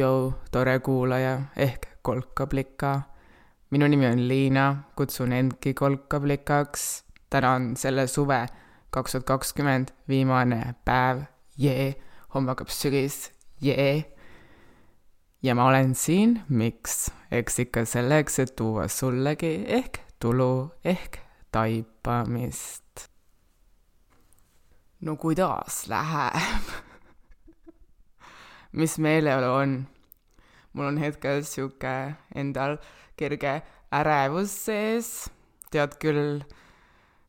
Jou-jou, 0.00 0.32
tore 0.50 0.78
kuulaja 0.80 1.40
ehk 1.56 1.86
kolkablika. 2.02 3.02
minu 3.70 3.88
nimi 3.88 4.06
on 4.06 4.28
Liina, 4.28 4.76
kutsun 4.96 5.32
endki 5.32 5.74
kolkablikaks. 5.74 7.04
täna 7.30 7.50
on 7.52 7.76
selle 7.76 8.06
suve 8.06 8.46
kaks 8.90 9.12
tuhat 9.12 9.26
kakskümmend 9.26 9.92
viimane 10.08 10.74
päev, 10.84 11.22
jee, 11.58 12.00
homme 12.34 12.50
hakkab 12.50 12.68
sügis, 12.68 13.30
jee. 13.60 14.16
ja 15.42 15.54
ma 15.54 15.68
olen 15.68 15.94
siin, 15.94 16.42
miks? 16.48 17.10
eks 17.30 17.58
ikka 17.58 17.84
selleks, 17.84 18.38
et 18.38 18.56
tuua 18.56 18.88
sullegi 18.88 19.64
ehk 19.66 20.00
tulu 20.18 20.70
ehk 20.84 21.18
taipamist. 21.52 23.08
no 25.00 25.16
kuidas 25.16 25.88
läheb? 25.88 26.89
Mis 28.72 28.98
meeleolu 28.98 29.52
on? 29.62 29.80
mul 30.72 30.86
on 30.86 30.98
hetkel 31.02 31.42
sihuke 31.42 31.94
endal 32.34 32.76
kerge 33.18 33.60
ärevus 33.90 34.52
sees, 34.66 35.08
tead 35.74 35.96
küll, 36.02 36.40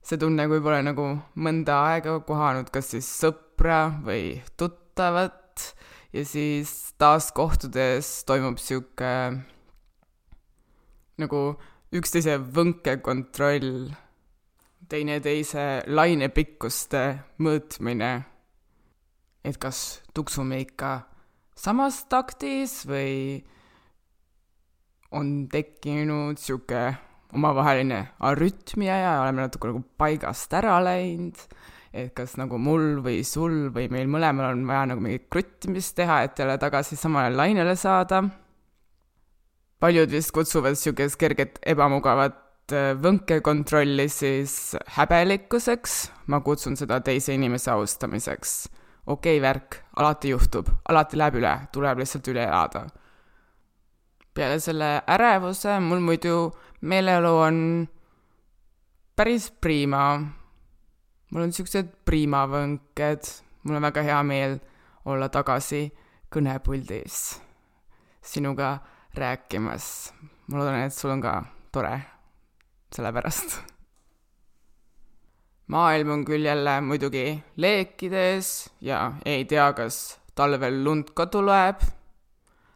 see 0.06 0.20
tunne, 0.22 0.46
kui 0.50 0.62
pole 0.62 0.82
nagu 0.86 1.08
mõnda 1.42 1.80
aega 1.90 2.20
kohanud 2.28 2.70
kas 2.74 2.94
siis 2.94 3.10
sõpra 3.22 3.88
või 4.06 4.38
tuttavat 4.58 5.74
ja 6.14 6.26
siis 6.28 6.94
taas 7.02 7.32
kohtudes 7.34 8.22
toimub 8.30 8.62
sihuke 8.62 9.12
nagu 11.22 11.42
üksteise 11.92 12.38
võnkekontroll, 12.56 13.92
teineteise 14.90 15.84
lainepikkuste 15.88 17.04
mõõtmine. 17.42 18.12
et 19.44 19.58
kas 19.58 20.02
tuksume 20.14 20.60
ikka 20.62 21.11
samas 21.58 22.04
taktis 22.10 22.82
või 22.90 23.42
on 25.12 25.48
tekkinud 25.52 26.40
sihuke 26.40 26.92
omavaheline 27.36 28.02
arütmia 28.28 28.98
ja 29.02 29.12
oleme 29.24 29.46
natuke 29.46 29.72
nagu 29.72 29.84
paigast 30.00 30.54
ära 30.56 30.78
läinud, 30.84 31.38
et 31.94 32.14
kas 32.16 32.38
nagu 32.40 32.60
mul 32.60 33.02
või 33.04 33.22
sul 33.28 33.70
või 33.76 33.88
meil 33.92 34.10
mõlemal 34.12 34.52
on 34.54 34.64
vaja 34.68 34.86
nagu 34.92 35.04
mingit 35.04 35.28
kruttimist 35.32 35.96
teha, 36.00 36.22
et 36.28 36.40
jälle 36.40 36.58
tagasi 36.60 37.00
samale 37.00 37.36
lainele 37.36 37.76
saada. 37.76 38.24
paljud 39.80 40.12
vist 40.12 40.32
kutsuvad 40.32 40.76
sihukest 40.78 41.18
kerget 41.18 41.60
ebamugavat 41.66 42.72
äh, 42.72 42.92
võnkekontrolli 43.02 44.08
siis 44.10 44.76
häbelikkuseks, 44.98 46.12
ma 46.28 46.40
kutsun 46.40 46.78
seda 46.78 47.00
teise 47.02 47.34
inimese 47.34 47.72
austamiseks. 47.72 48.70
Okei 49.06 49.38
okay, 49.38 49.42
värk, 49.42 49.84
alati 49.96 50.30
juhtub, 50.30 50.68
alati 50.90 51.18
läheb 51.18 51.40
üle, 51.42 51.54
tuleb 51.72 52.04
lihtsalt 52.04 52.28
üle 52.28 52.44
elada 52.48 52.88
peale 54.34 54.60
selle 54.60 55.02
ärevuse 55.08 55.80
mul 55.84 56.00
muidu 56.00 56.52
meeleolu 56.82 57.34
on 57.38 57.58
päris 59.16 59.52
priima. 59.52 60.22
mul 61.32 61.44
on 61.44 61.54
siuksed 61.56 61.92
priimavõnked, 62.06 63.28
mul 63.64 63.80
on 63.80 63.88
väga 63.88 64.04
hea 64.04 64.22
meel 64.24 64.58
olla 65.06 65.30
tagasi 65.30 65.92
kõnepuldis 66.32 67.42
sinuga 68.22 68.78
rääkimas. 69.16 70.14
ma 70.48 70.58
loodan, 70.58 70.80
et 70.86 70.94
sul 70.94 71.12
on 71.12 71.22
ka 71.22 71.44
tore 71.72 72.02
selle 72.92 73.14
pärast. 73.14 73.60
Maailm 75.72 76.12
on 76.18 76.28
küll 76.28 76.46
jälle 76.46 76.76
muidugi 76.84 77.26
leekides 77.56 78.70
ja 78.82 79.14
ei 79.26 79.46
tea, 79.46 79.72
kas 79.74 80.20
talvel 80.36 80.84
lund 80.84 81.16
ka 81.16 81.26
tuleb 81.32 81.82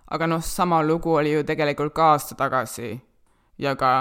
aga 0.08 0.28
noh, 0.28 0.42
sama 0.42 0.82
lugu 0.84 1.16
oli 1.16 1.34
ju 1.34 1.44
tegelikult 1.44 1.94
ka 1.94 2.12
aasta 2.14 2.36
tagasi 2.38 2.94
ja 3.58 3.76
ka 3.76 3.92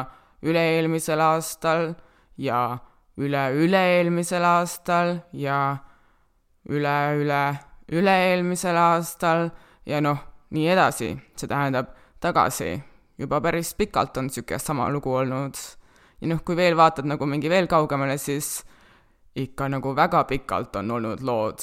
üle-eelmisel 0.44 1.20
aastal 1.20 1.94
ja 2.36 2.78
üle-üle-eelmisel 3.16 4.44
aastal 4.44 5.16
ja 5.32 5.58
üle-üle 6.68 7.44
üle-eelmisel 7.92 8.76
aastal 8.76 9.48
ja 9.86 10.00
noh, 10.00 10.18
nii 10.50 10.68
edasi, 10.72 11.14
see 11.36 11.48
tähendab 11.48 11.94
tagasi. 12.20 12.82
juba 13.18 13.40
päris 13.40 13.74
pikalt 13.74 14.16
on 14.16 14.26
niisugune 14.26 14.58
sama 14.58 14.90
lugu 14.90 15.12
olnud. 15.14 15.56
ja 16.20 16.28
noh, 16.28 16.44
kui 16.44 16.56
veel 16.56 16.76
vaatad 16.76 17.08
nagu 17.08 17.26
mingi 17.26 17.48
veel 17.48 17.66
kaugemale, 17.66 18.18
siis 18.18 18.64
ikka 19.36 19.68
nagu 19.68 19.94
väga 19.96 20.24
pikalt 20.24 20.76
on 20.76 20.90
olnud 20.90 21.22
lood. 21.22 21.58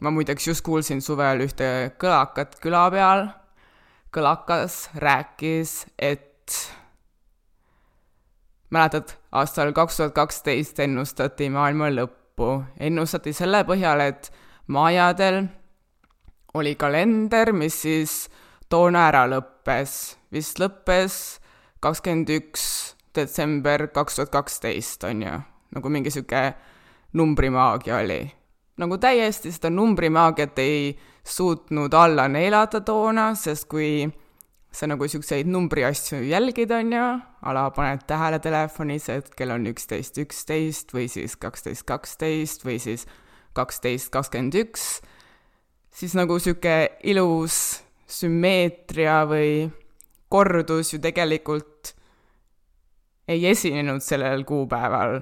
ma 0.00 0.10
muideks 0.10 0.46
just 0.46 0.62
kuulsin 0.62 1.00
suvel 1.02 1.40
ühte 1.42 1.90
kõlakat 1.98 2.60
küla 2.62 2.84
peal. 2.90 3.28
Kõlakas 4.14 4.88
rääkis, 4.96 5.86
et 5.98 6.54
mäletad, 8.70 9.10
aastal 9.32 9.72
kaks 9.76 9.96
tuhat 9.96 10.14
kaksteist 10.14 10.78
ennustati 10.80 11.50
maailma 11.50 11.90
lõppu, 11.92 12.62
ennustati 12.80 13.34
selle 13.36 13.64
põhjal, 13.68 14.00
et 14.00 14.30
maajadel 14.72 15.42
oli 16.54 16.74
kalender, 16.80 17.52
mis 17.52 17.82
siis 17.82 18.14
toona 18.70 19.08
ära 19.10 19.26
lõppes, 19.28 20.16
vist 20.32 20.62
lõppes 20.62 21.38
kakskümmend 21.84 22.32
üks 22.38 22.64
detsember 23.14 23.88
kaks 23.92 24.16
tuhat 24.18 24.32
kaksteist, 24.32 25.04
on 25.04 25.22
ju, 25.26 25.36
nagu 25.76 25.92
mingi 25.92 26.12
sihuke 26.14 26.46
numbrimaagia 27.12 27.96
oli. 27.96 28.20
nagu 28.78 28.98
täiesti 28.98 29.52
seda 29.52 29.70
numbrimaagiat 29.70 30.58
ei 30.58 30.98
suutnud 31.26 31.92
alla 31.92 32.28
neelata 32.28 32.80
toona, 32.80 33.32
sest 33.34 33.66
kui 33.68 34.06
sa 34.72 34.86
nagu 34.86 35.08
siukseid 35.08 35.48
numbriasju 35.48 36.20
jälgid, 36.28 36.70
on 36.70 36.92
ju, 36.92 37.06
ala 37.42 37.70
paned 37.74 38.04
tähele 38.06 38.38
telefonis, 38.38 39.08
et 39.08 39.32
kell 39.34 39.50
on 39.50 39.66
üksteist, 39.66 40.20
üksteist 40.22 40.94
või 40.94 41.08
siis 41.10 41.36
kaksteist, 41.40 41.86
kaksteist 41.88 42.64
või 42.64 42.78
siis 42.82 43.06
kaksteist, 43.56 44.12
kakskümmend 44.14 44.54
üks, 44.60 44.86
siis 45.90 46.14
nagu 46.14 46.38
sihuke 46.38 47.00
ilus 47.08 47.80
sümmeetria 48.08 49.22
või 49.28 49.68
kordus 50.28 50.94
ju 50.94 51.00
tegelikult 51.02 51.94
ei 53.28 53.44
esinenud 53.50 54.04
sellel 54.04 54.44
kuupäeval 54.48 55.20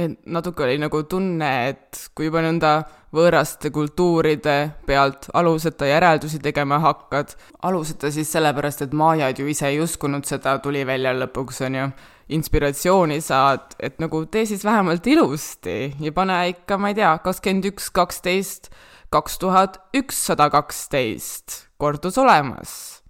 et 0.00 0.16
natuke 0.26 0.64
oli 0.64 0.78
nagu 0.80 1.02
tunne, 1.10 1.50
et 1.70 1.98
kui 2.14 2.28
juba 2.28 2.42
nõnda 2.44 2.72
võõraste 3.14 3.72
kultuuride 3.74 4.56
pealt 4.86 5.28
aluseta 5.34 5.88
järeldusi 5.88 6.38
tegema 6.42 6.78
hakkad, 6.82 7.34
aluseta 7.66 8.10
siis 8.14 8.30
sellepärast, 8.32 8.84
et 8.86 8.94
maajad 8.96 9.40
ju 9.40 9.48
ise 9.50 9.68
ei 9.68 9.80
uskunud 9.82 10.26
seda, 10.28 10.56
tuli 10.62 10.84
välja 10.86 11.12
lõpuks, 11.16 11.60
on 11.66 11.78
ju, 11.78 11.88
inspiratsiooni 12.30 13.18
saad, 13.24 13.74
et 13.82 13.98
nagu 14.02 14.22
tee 14.30 14.44
siis 14.46 14.62
vähemalt 14.64 15.06
ilusti 15.10 15.94
ja 16.00 16.12
pane 16.14 16.38
ikka, 16.52 16.78
ma 16.78 16.92
ei 16.92 16.98
tea, 16.98 17.10
kakskümmend 17.24 17.66
üks, 17.72 17.90
kaksteist, 17.94 18.70
kaks 19.10 19.40
tuhat 19.42 19.80
ükssada 19.96 20.46
kaksteist, 20.52 21.64
kordus 21.82 22.18
olemas. 22.22 23.02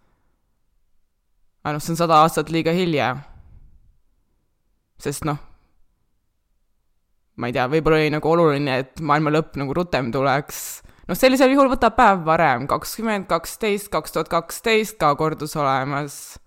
aga 1.61 1.77
noh, 1.77 1.85
see 1.85 1.93
on 1.93 2.01
sada 2.01 2.23
aastat 2.25 2.49
liiga 2.49 2.73
hilja. 2.73 3.13
sest 5.01 5.29
noh, 5.29 5.37
ma 7.41 7.49
ei 7.49 7.57
tea, 7.57 7.67
võib-olla 7.73 8.01
oli 8.03 8.13
nagu 8.13 8.31
oluline, 8.35 8.77
et 8.85 9.01
maailma 9.01 9.33
lõpp 9.33 9.57
nagu 9.61 9.75
rutem 9.77 10.13
tuleks. 10.13 10.61
noh, 11.09 11.19
sellisel 11.19 11.55
juhul 11.55 11.71
võtab 11.73 11.97
päev 11.97 12.23
varem, 12.27 12.69
kakskümmend 12.71 13.29
kaksteist, 13.31 13.91
kaks 13.93 14.15
tuhat 14.17 14.31
kaksteist 14.33 14.99
ka 15.01 15.15
kordus 15.17 15.57
olemas. 15.57 16.39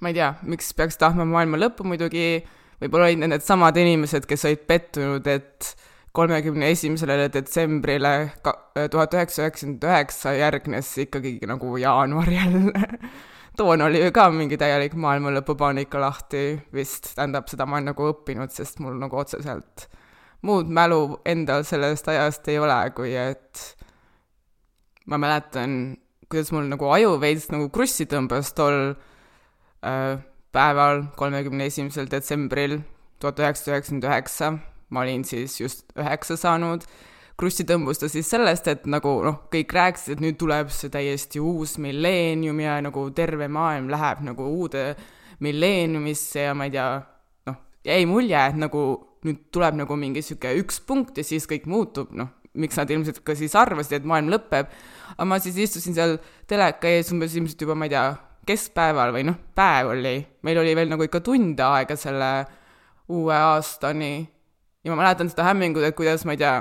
ma 0.00 0.10
ei 0.10 0.18
tea, 0.18 0.34
miks 0.42 0.72
peaks 0.74 0.98
tahtma 1.00 1.28
maailma 1.28 1.60
lõppu 1.60 1.86
muidugi, 1.86 2.42
võib-olla 2.82 3.10
olid 3.10 3.22
need 3.22 3.36
needsamad 3.36 3.76
inimesed, 3.78 4.26
kes 4.26 4.48
olid 4.48 4.64
pettunud, 4.66 5.28
et 5.28 5.74
kolmekümne 6.12 6.68
esimesele 6.72 7.28
detsembrile 7.32 8.14
tuhat 8.42 9.14
üheksasada 9.16 9.46
üheksakümmend 9.46 9.84
üheksa 9.88 10.34
järgnes 10.36 10.90
ikkagi 11.06 11.38
nagu 11.48 11.76
jaanuar 11.80 12.28
jälle 12.32 12.88
toona 13.56 13.86
oli 13.88 14.00
ju 14.04 14.12
ka 14.14 14.28
mingi 14.32 14.58
täielik 14.60 14.94
maailma 14.98 15.32
lõpupaanika 15.36 16.00
lahti 16.00 16.44
vist, 16.74 17.12
tähendab, 17.16 17.48
seda 17.50 17.66
ma 17.66 17.78
olen 17.78 17.90
nagu 17.92 18.08
õppinud, 18.12 18.52
sest 18.54 18.80
mul 18.80 18.96
nagu 19.00 19.18
otseselt 19.20 19.88
muud 20.46 20.70
mälu 20.72 21.20
endal 21.28 21.66
sellest 21.66 22.08
ajast 22.10 22.48
ei 22.50 22.58
ole, 22.58 22.78
kui 22.96 23.14
et 23.18 23.62
ma 25.06 25.18
mäletan, 25.20 25.96
kuidas 26.30 26.52
mul 26.54 26.66
nagu 26.70 26.88
aju 26.94 27.16
veits 27.22 27.50
nagu 27.52 27.68
krussi 27.74 28.08
tõmbas 28.10 28.52
tol 28.56 28.94
äh, 29.84 30.18
päeval, 30.52 31.06
kolmekümne 31.18 31.68
esimesel 31.70 32.10
detsembril 32.10 32.80
tuhat 33.22 33.38
üheksasada 33.38 33.76
üheksakümmend 33.76 34.08
üheksa, 34.08 34.52
ma 34.92 35.04
olin 35.04 35.24
siis 35.26 35.60
just 35.60 35.86
üheksa 35.98 36.36
saanud 36.40 36.86
krussi 37.42 37.64
tõmbus 37.66 37.98
ta 37.98 38.06
siis 38.10 38.28
sellest, 38.30 38.68
et 38.70 38.84
nagu 38.90 39.16
noh, 39.26 39.40
kõik 39.50 39.72
rääkisid, 39.74 40.14
et 40.14 40.20
nüüd 40.22 40.36
tuleb 40.38 40.70
see 40.70 40.92
täiesti 40.92 41.40
uus 41.42 41.74
milleenium 41.82 42.60
ja 42.62 42.76
nagu 42.84 43.08
terve 43.16 43.48
maailm 43.50 43.88
läheb 43.90 44.20
nagu 44.28 44.46
uude 44.46 44.92
milleeniumisse 45.42 46.46
ja 46.46 46.52
ma 46.54 46.68
ei 46.68 46.74
tea, 46.76 46.86
noh, 47.50 47.56
jäi 47.88 48.04
mulje, 48.06 48.38
et 48.38 48.60
nagu 48.62 48.84
nüüd 49.26 49.40
tuleb 49.54 49.80
nagu 49.80 49.96
mingi 49.98 50.22
niisugune 50.22 50.62
üks 50.62 50.78
punkt 50.86 51.18
ja 51.18 51.24
siis 51.26 51.48
kõik 51.50 51.66
muutub, 51.70 52.12
noh, 52.14 52.30
miks 52.58 52.78
nad 52.78 52.90
ilmselt 52.94 53.22
ka 53.26 53.34
siis 53.38 53.56
arvasid, 53.58 53.98
et 53.98 54.06
maailm 54.06 54.30
lõpeb. 54.30 54.70
aga 55.16 55.26
ma 55.26 55.38
siis 55.42 55.58
istusin 55.58 55.96
seal 55.96 56.18
teleka 56.46 56.90
ees 56.90 57.10
umbes 57.14 57.34
ilmselt 57.34 57.64
juba, 57.64 57.74
ma 57.74 57.88
ei 57.88 57.94
tea, 57.94 58.04
keskpäeval 58.46 59.14
või 59.14 59.26
noh, 59.26 59.38
päev 59.54 59.90
oli, 59.96 60.14
meil 60.46 60.62
oli 60.62 60.76
veel 60.78 60.94
nagu 60.94 61.06
ikka 61.06 61.22
tund 61.26 61.58
aega 61.58 61.96
selle 61.98 62.30
uue 63.10 63.34
aastani 63.34 64.12
ja 64.84 64.94
ma 64.94 65.02
mäletan 65.02 65.30
seda 65.30 65.48
hämmingut, 65.50 65.86
et 65.86 65.98
kuidas, 65.98 66.26
ma 66.26 66.36
ei 66.36 66.42
tea, 66.42 66.54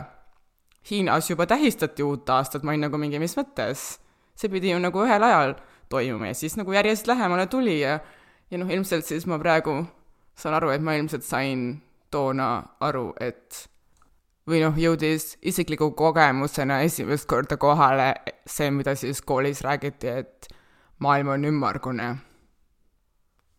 Hiinas 0.89 1.30
juba 1.30 1.45
tähistati 1.45 2.04
uut 2.04 2.30
aastat, 2.30 2.63
ma 2.63 2.74
olin 2.74 2.88
nagu 2.88 2.98
mingi, 2.98 3.19
mis 3.22 3.38
mõttes? 3.38 4.00
see 4.36 4.50
pidi 4.50 4.72
ju 4.72 4.80
nagu 4.81 5.04
ühel 5.04 5.22
ajal 5.22 5.51
toimuma 5.92 6.31
ja 6.31 6.36
siis 6.38 6.56
nagu 6.57 6.74
järjest 6.74 7.07
lähemale 7.07 7.45
tuli 7.51 7.80
ja 7.81 8.00
ja 8.51 8.57
noh, 8.57 8.69
ilmselt 8.72 9.06
siis 9.06 9.28
ma 9.30 9.38
praegu 9.39 9.83
saan 10.36 10.56
aru, 10.57 10.72
et 10.74 10.81
ma 10.81 10.95
ilmselt 10.98 11.24
sain 11.24 11.75
toona 12.12 12.48
aru, 12.83 13.12
et 13.22 13.68
või 14.50 14.63
noh, 14.63 14.75
jõudis 14.78 15.36
isikliku 15.48 15.92
kogemusena 15.98 16.81
esimest 16.88 17.28
korda 17.30 17.57
kohale 17.62 18.10
see, 18.48 18.72
mida 18.74 18.95
siis 19.00 19.22
koolis 19.22 19.62
räägiti, 19.63 20.10
et 20.10 20.50
maailm 21.00 21.36
on 21.36 21.45
ümmargune. 21.45 22.10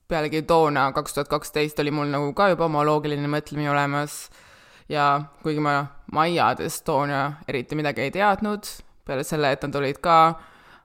pealegi 0.09 0.43
toona, 0.43 0.91
kaks 0.93 1.15
tuhat 1.15 1.29
kaksteist, 1.29 1.79
oli 1.81 1.91
mul 1.91 2.11
nagu 2.13 2.35
ka 2.37 2.51
juba 2.53 2.67
oma 2.67 2.83
loogiline 2.85 3.29
mõtlemine 3.33 3.71
olemas 3.73 4.27
ja 4.89 5.23
kuigi 5.43 5.61
ma 5.61 5.87
Maiadest 6.13 6.85
toona 6.85 7.23
eriti 7.49 7.77
midagi 7.79 8.05
ei 8.05 8.11
teadnud, 8.13 8.69
peale 9.07 9.25
selle, 9.25 9.53
et 9.55 9.63
nad 9.65 9.77
olid 9.81 10.01
ka 10.05 10.17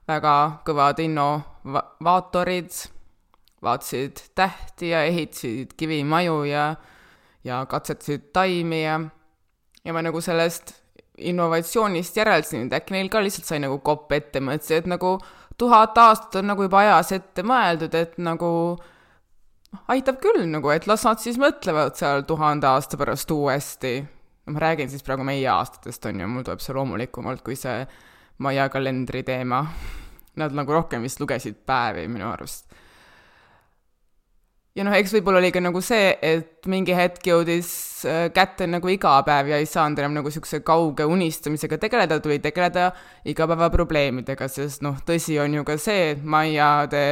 väga 0.08 0.34
kõvad 0.64 1.02
innovaatorid, 1.04 2.72
vaatasid 3.62 4.22
tähti 4.38 4.92
ja 4.94 5.04
ehitasid 5.04 5.74
kivimaju 5.76 6.42
ja, 6.48 6.66
ja 7.44 7.62
katsetasid 7.68 8.30
taimi 8.32 8.82
ja, 8.82 9.00
ja 9.84 9.94
ma 9.96 10.02
nagu 10.06 10.22
sellest 10.24 10.72
innovatsioonist 11.18 12.16
järeldasin, 12.16 12.68
et 12.68 12.78
äkki 12.78 12.94
neil 12.94 13.10
ka 13.12 13.22
lihtsalt 13.22 13.48
sai 13.50 13.60
nagu 13.62 13.80
kopp 13.84 14.12
ette, 14.14 14.40
mõtlesin, 14.40 14.80
et 14.80 14.90
nagu 14.90 15.16
tuhat 15.58 15.98
aastat 15.98 16.38
on 16.40 16.52
nagu 16.52 16.68
juba 16.68 16.84
ajas 16.84 17.12
ette 17.18 17.42
mõeldud, 17.46 17.94
et 17.98 18.14
nagu 18.22 18.50
aitab 19.92 20.20
küll 20.22 20.46
nagu, 20.48 20.70
et 20.72 20.86
las 20.88 21.04
nad 21.04 21.20
siis 21.22 21.38
mõtlevad 21.40 21.98
seal 21.98 22.24
tuhande 22.28 22.68
aasta 22.70 23.00
pärast 23.00 23.30
uuesti. 23.34 23.98
No 24.48 24.54
ma 24.54 24.60
räägin 24.64 24.88
siis 24.90 25.04
praegu 25.04 25.24
meie 25.28 25.44
aastatest, 25.52 26.06
on 26.08 26.22
ju, 26.22 26.26
mul 26.32 26.44
tuleb 26.46 26.62
see 26.64 26.74
loomulikumalt 26.76 27.44
kui 27.44 27.56
see 27.58 27.82
Maia 28.38 28.68
kalendri 28.70 29.24
teema. 29.26 29.64
Nad 30.38 30.54
nagu 30.54 30.72
rohkem 30.72 31.02
vist 31.02 31.18
lugesid 31.20 31.56
päevi 31.66 32.06
minu 32.08 32.28
arust. 32.30 32.64
ja 34.78 34.84
noh, 34.86 34.94
eks 34.94 35.10
võib-olla 35.10 35.40
oli 35.42 35.50
ka 35.50 35.60
nagu 35.60 35.80
see, 35.82 36.12
et 36.22 36.66
mingi 36.70 36.94
hetk 36.94 37.26
jõudis 37.26 37.70
äh, 38.06 38.28
kätte 38.30 38.68
nagu 38.70 38.88
iga 38.88 39.16
päev 39.26 39.50
ja 39.50 39.58
ei 39.58 39.66
saanud 39.66 39.98
enam 39.98 40.14
nagu 40.14 40.30
niisuguse 40.30 40.60
kauge 40.62 41.02
unistamisega 41.04 41.80
tegeleda, 41.82 42.20
tuli 42.22 42.38
tegeleda 42.38 42.92
igapäevaprobleemidega, 43.26 44.46
sest 44.48 44.86
noh, 44.86 45.00
tõsi 45.02 45.34
on 45.42 45.58
ju 45.58 45.66
ka 45.66 45.76
see, 45.82 46.12
et 46.12 46.22
Maiade 46.22 47.02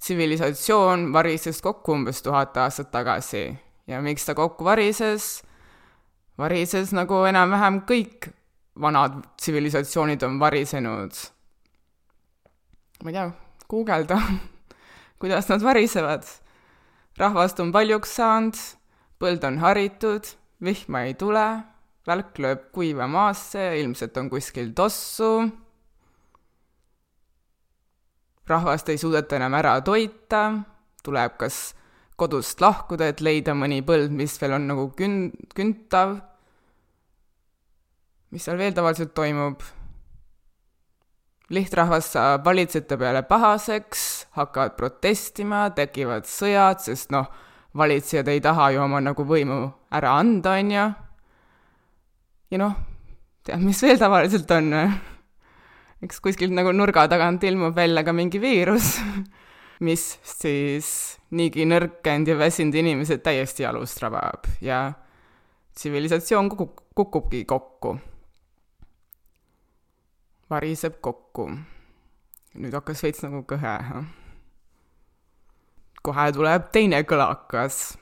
tsivilisatsioon 0.00 1.10
varises 1.12 1.60
kokku 1.60 1.92
umbes 1.98 2.24
tuhat 2.24 2.56
aastat 2.56 2.90
tagasi. 2.90 3.44
ja 3.86 4.00
miks 4.00 4.24
ta 4.24 4.34
kokku 4.34 4.64
varises? 4.64 5.42
Varises 6.40 6.94
nagu 6.96 7.22
enam-vähem 7.28 7.82
kõik 7.88 8.30
vanad 8.80 9.20
tsivilisatsioonid 9.36 10.22
on 10.26 10.38
varisenud. 10.40 11.22
ma 13.04 13.10
ei 13.10 13.16
tea, 13.16 13.30
guugelda 13.68 14.18
kuidas 15.20 15.48
nad 15.48 15.62
varisevad. 15.62 16.24
rahvast 17.18 17.60
on 17.60 17.72
paljuks 17.72 18.16
saanud, 18.16 18.56
põld 19.20 19.44
on 19.44 19.58
haritud, 19.60 20.24
vihma 20.64 21.06
ei 21.08 21.14
tule, 21.14 21.48
välk 22.06 22.38
lööb 22.38 22.70
kuiva 22.72 23.06
maasse, 23.06 23.76
ilmselt 23.80 24.16
on 24.16 24.30
kuskil 24.32 24.72
tossu 24.74 25.50
rahvast 28.50 28.88
ei 28.90 28.98
suudeta 28.98 29.38
enam 29.38 29.54
ära 29.58 29.76
toita, 29.86 30.42
tuleb 31.04 31.36
kas 31.40 31.60
kodust 32.20 32.60
lahkuda, 32.60 33.10
et 33.10 33.22
leida 33.24 33.54
mõni 33.56 33.80
põld, 33.86 34.12
mis 34.12 34.34
veel 34.40 34.56
on 34.58 34.66
nagu 34.70 34.88
kün-, 34.96 35.30
küntav. 35.56 36.18
Mis 38.30 38.46
seal 38.46 38.58
veel 38.60 38.74
tavaliselt 38.76 39.14
toimub? 39.14 39.62
lihtrahvas 41.50 42.12
saab 42.14 42.44
valitsejate 42.46 42.94
peale 42.98 43.24
pahaseks, 43.26 44.02
hakkavad 44.38 44.76
protestima, 44.78 45.64
tekivad 45.74 46.28
sõjad, 46.30 46.78
sest 46.84 47.10
noh, 47.10 47.26
valitsejad 47.76 48.28
ei 48.30 48.42
taha 48.42 48.70
ju 48.74 48.82
oma 48.84 49.00
nagu 49.02 49.24
võimu 49.26 49.64
ära 49.94 50.14
anda, 50.22 50.54
on 50.60 50.70
ju. 50.70 50.84
ja 52.54 52.60
noh, 52.62 52.76
tead, 53.46 53.64
mis 53.66 53.82
veel 53.82 53.98
tavaliselt 53.98 54.50
on 54.54 54.70
või? 54.76 54.92
eks 56.06 56.22
kuskilt 56.24 56.54
nagu 56.56 56.72
nurga 56.72 57.04
tagant 57.12 57.42
ilmub 57.44 57.74
välja 57.76 58.04
ka 58.06 58.14
mingi 58.16 58.40
viirus, 58.40 58.94
mis 59.86 60.06
siis 60.22 61.18
niigi 61.36 61.66
nõrkenud 61.68 62.30
ja 62.30 62.38
väsinud 62.38 62.78
inimesed 62.78 63.22
täiesti 63.26 63.66
jalust 63.66 64.00
rabab 64.02 64.46
ja 64.64 64.86
tsivilisatsioon 65.76 66.48
kukub, 66.52 66.78
kukubki 66.94 67.44
kokku. 67.48 67.98
Variseb 70.50 71.00
kokku. 71.00 71.50
nüüd 72.54 72.74
hakkas 72.74 73.02
veits 73.04 73.22
nagu 73.22 73.44
kõhe. 73.46 73.74
kohe 76.02 76.32
tuleb 76.32 76.70
teine 76.72 77.02
kõlakas, 77.02 77.96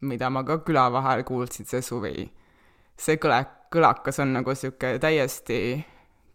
mida 0.00 0.30
ma 0.30 0.44
ka 0.44 0.58
küla 0.66 0.88
vahel 0.92 1.24
kuulsin 1.24 1.66
see 1.66 1.82
suvi. 1.82 2.32
see 2.96 3.16
kõle, 3.16 3.44
kõlakas 3.72 4.20
on 4.20 4.32
nagu 4.32 4.54
sihuke 4.54 4.98
täiesti 4.98 5.84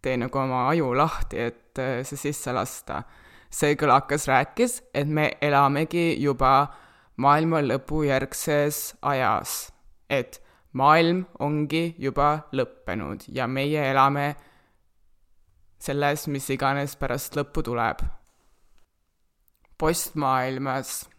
tee 0.02 0.18
nagu 0.18 0.40
oma 0.40 0.68
aju 0.70 0.94
lahti, 0.96 1.40
et 1.40 1.80
äh, 1.80 2.04
see 2.04 2.18
sisse 2.18 2.54
lasta. 2.54 3.04
see 3.50 3.76
kõlakas 3.80 4.28
rääkis, 4.28 4.82
et 4.94 5.08
me 5.08 5.32
elamegi 5.42 6.18
juba 6.20 6.68
maailma 7.18 7.62
lõpujärgses 7.62 8.98
ajas. 9.02 9.74
et 10.10 10.42
maailm 10.74 11.26
ongi 11.40 11.96
juba 11.98 12.48
lõppenud 12.54 13.26
ja 13.34 13.48
meie 13.48 13.90
elame 13.92 14.36
selles, 15.80 16.28
mis 16.28 16.50
iganes 16.50 16.96
pärast 16.96 17.36
lõppu 17.38 17.64
tuleb. 17.64 18.02
postmaailmas. 19.78 21.10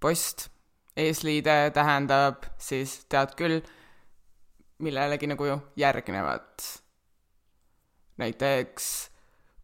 post, 0.00 0.48
eesliide 0.96 1.70
tähendab 1.74 2.44
siis, 2.58 3.04
tead 3.08 3.34
küll, 3.36 3.60
millelegi 4.78 5.26
nagu 5.26 5.44
järgnevat 5.76 6.82
näiteks 8.18 9.10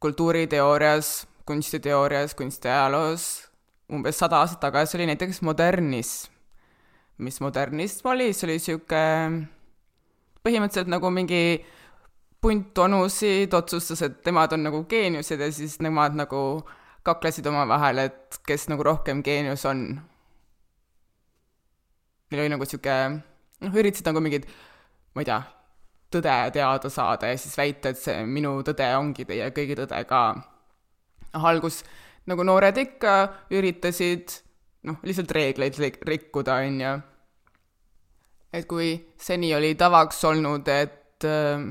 kultuuriteoorias, 0.00 1.26
kunstiteoorias, 1.46 2.34
kunstiajaloos 2.34 3.48
umbes 3.92 4.18
sada 4.20 4.42
aastat 4.42 4.60
tagasi 4.60 4.98
oli 4.98 5.06
näiteks 5.08 5.42
modernism. 5.42 6.32
mis 7.18 7.40
modernism 7.40 8.08
oli, 8.08 8.32
see 8.32 8.46
oli 8.46 8.58
niisugune 8.58 9.48
põhimõtteliselt 10.46 10.90
nagu 10.92 11.10
mingi 11.10 11.64
punt 12.40 12.78
onusid 12.78 13.54
otsustas, 13.54 14.02
et 14.02 14.26
nemad 14.26 14.52
on 14.54 14.66
nagu 14.68 14.84
geeniused 14.90 15.40
ja 15.40 15.50
siis 15.52 15.78
nemad 15.82 16.14
nagu 16.18 16.62
kaklesid 17.06 17.46
omavahel, 17.46 18.04
et 18.06 18.38
kes 18.46 18.68
nagu 18.70 18.84
rohkem 18.86 19.22
geenius 19.24 19.64
on. 19.66 19.84
Neil 22.30 22.42
oli 22.44 22.52
nagu 22.52 22.66
niisugune, 22.66 23.20
noh, 23.64 23.78
üritasid 23.80 24.10
nagu 24.10 24.20
mingid, 24.22 24.44
ma 25.16 25.24
ei 25.24 25.28
tea, 25.30 25.38
tõde 26.12 26.34
teada 26.54 26.90
saada 26.92 27.32
ja 27.32 27.38
siis 27.40 27.56
väita, 27.58 27.92
et 27.92 28.00
see 28.00 28.26
minu 28.28 28.58
tõde 28.66 28.88
ongi 28.98 29.24
teie 29.28 29.48
kõigi 29.56 29.78
tõde 29.78 30.02
ka. 30.08 30.22
noh, 31.32 31.48
algus 31.48 31.82
nagu 32.28 32.44
noored 32.44 32.76
ikka 32.76 33.14
üritasid 33.56 34.36
noh, 34.88 35.00
lihtsalt 35.02 35.32
reegleid 35.32 35.78
rikkuda, 36.06 36.60
on 36.64 36.80
ju. 36.84 36.94
et 38.52 38.68
kui 38.68 38.92
seni 39.20 39.54
oli 39.56 39.74
tavaks 39.80 40.24
olnud, 40.28 40.68
et 40.68 41.24
äh, 41.24 41.64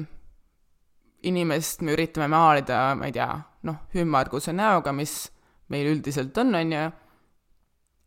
inimest 1.23 1.81
me 1.81 1.95
üritame 1.95 2.27
maalida, 2.31 2.95
ma 2.95 3.09
ei 3.09 3.15
tea, 3.15 3.31
noh, 3.67 3.83
ümmarguse 3.97 4.53
näoga, 4.55 4.93
mis 4.93 5.27
meil 5.73 5.89
üldiselt 5.91 6.37
on, 6.37 6.55
on 6.55 6.73
ju, 6.75 6.83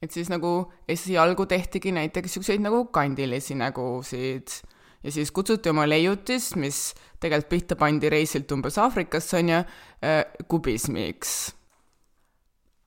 et 0.00 0.14
siis 0.14 0.30
nagu 0.32 0.52
esialgu 0.88 1.44
tehtigi 1.50 1.92
näiteks 1.92 2.30
niisuguseid 2.30 2.62
nagu 2.64 2.86
kandilisi 2.94 3.56
nägusid 3.58 4.60
ja 5.02 5.12
siis 5.12 5.32
kutsuti 5.32 5.70
oma 5.70 5.86
leiutis, 5.88 6.54
mis 6.56 6.90
tegelikult 7.20 7.50
pihta 7.50 7.76
pandi 7.76 8.10
reisilt 8.12 8.52
umbes 8.52 8.78
Aafrikasse, 8.78 9.38
on 9.38 9.48
ju, 9.54 9.62
äh, 10.04 10.22
kubismiks. 10.48 11.54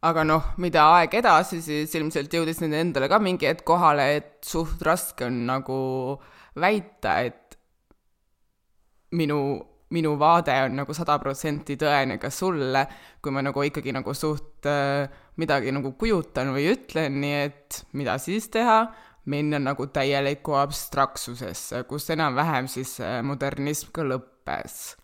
aga 0.03 0.25
noh, 0.27 0.49
mida 0.59 0.81
aeg 0.97 1.13
edasi, 1.15 1.61
siis 1.63 1.93
ilmselt 1.95 2.33
jõudis 2.35 2.57
nende 2.59 2.81
endale 2.83 3.07
ka 3.07 3.21
mingi 3.23 3.47
hetk 3.47 3.63
kohale, 3.63 4.09
et 4.17 4.43
suht 4.43 4.81
raske 4.83 5.23
on 5.23 5.45
nagu 5.47 5.77
väita, 6.59 7.21
et 7.23 7.55
minu, 9.15 9.37
minu 9.93 10.15
vaade 10.19 10.55
on 10.65 10.77
nagu 10.81 10.93
sada 10.97 11.19
protsenti 11.21 11.77
tõene 11.79 12.17
ka 12.21 12.31
sulle, 12.33 12.85
kui 13.21 13.33
ma 13.33 13.43
nagu 13.45 13.63
ikkagi 13.63 13.93
nagu 13.95 14.13
suht 14.17 14.67
äh, 14.69 15.05
midagi 15.37 15.73
nagu 15.73 15.93
kujutan 15.99 16.53
või 16.55 16.67
ütlen, 16.73 17.19
nii 17.21 17.39
et 17.45 17.83
mida 17.97 18.17
siis 18.21 18.49
teha 18.53 18.83
minna 19.25 19.59
nagu 19.59 19.87
täielikku 19.87 20.55
abstraktsusesse, 20.59 21.83
kus 21.87 22.09
enam-vähem 22.11 22.67
siis 22.71 22.97
modernism 23.23 23.93
ka 23.95 24.03
lõppes. 24.07 24.97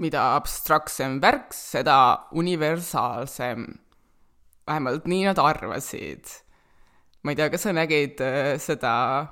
mida 0.00 0.20
abstraktsem 0.36 1.20
värk, 1.20 1.52
seda 1.52 2.26
universaalsem. 2.32 3.66
vähemalt 4.66 5.06
nii 5.06 5.24
nad 5.24 5.38
arvasid. 5.38 6.24
ma 7.22 7.30
ei 7.30 7.36
tea, 7.36 7.50
kas 7.50 7.62
sa 7.62 7.72
nägid 7.72 8.20
äh, 8.20 8.58
seda 8.58 9.26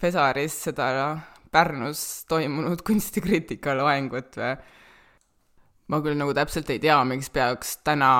Pesaris, 0.00 0.54
seda 0.64 1.20
Pärnus 1.50 2.02
toimunud 2.30 2.82
kunstikriitika 2.86 3.74
loengut 3.78 4.38
või? 4.40 4.54
ma 5.90 5.98
küll 6.04 6.14
nagu 6.14 6.30
täpselt 6.36 6.68
ei 6.70 6.78
tea, 6.78 6.96
miks 7.08 7.32
peaks 7.34 7.72
täna, 7.86 8.10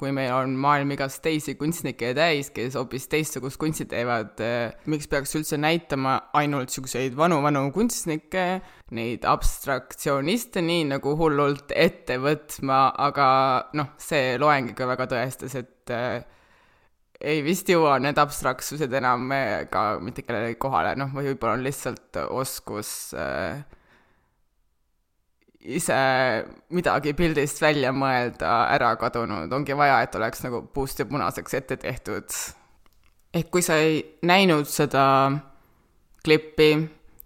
kui 0.00 0.14
meil 0.16 0.32
on 0.32 0.54
maailm 0.60 0.94
igast 0.94 1.20
teisi 1.24 1.58
kunstnikke 1.60 2.14
täis, 2.16 2.48
kes 2.54 2.78
hoopis 2.78 3.04
teistsugust 3.12 3.60
kunsti 3.60 3.84
teevad, 3.90 4.40
miks 4.88 5.10
peaks 5.12 5.36
üldse 5.36 5.58
näitama 5.60 6.14
ainult 6.40 6.70
niisuguseid 6.70 7.18
vanu-vanu 7.18 7.66
kunstnikke, 7.74 8.46
neid 8.96 9.28
abstraktsioniste 9.28 10.64
nii 10.64 10.88
nagu 10.94 11.12
hullult 11.20 11.74
ette 11.76 12.16
võtma, 12.22 12.86
aga 13.08 13.28
noh, 13.76 13.92
see 14.00 14.38
loeng 14.40 14.72
ikka 14.72 14.88
väga 14.88 15.10
tõestas, 15.12 15.58
et 15.60 15.92
äh, 15.92 16.22
ei 17.20 17.40
vist 17.42 17.68
jõua 17.68 17.96
need 18.02 18.18
abstraktsused 18.18 18.92
enam 18.94 19.32
ka 19.70 19.88
mitte 20.02 20.22
kellelegi 20.22 20.58
kohale, 20.60 20.94
noh, 20.98 21.10
või 21.14 21.32
võib-olla 21.32 21.56
on 21.58 21.66
lihtsalt 21.66 22.20
oskus 22.30 22.92
äh, 23.18 23.64
ise 25.68 25.96
midagi 26.74 27.12
pildist 27.18 27.60
välja 27.62 27.90
mõelda 27.92 28.68
ära 28.72 28.92
kadunud, 29.00 29.52
ongi 29.52 29.76
vaja, 29.76 30.00
et 30.04 30.14
oleks 30.16 30.44
nagu 30.46 30.62
puust 30.74 31.00
ja 31.02 31.06
punaseks 31.08 31.58
ette 31.58 31.76
tehtud. 31.76 32.38
ehk 33.34 33.50
kui 33.50 33.62
sa 33.62 33.76
ei 33.76 34.18
näinud 34.22 34.66
seda 34.70 35.04
klippi, 36.24 36.70